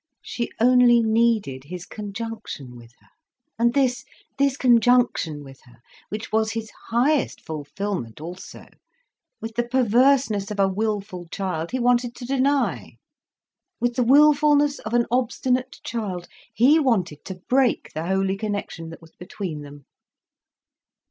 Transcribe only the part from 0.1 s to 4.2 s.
She only needed his conjunction with her. And this,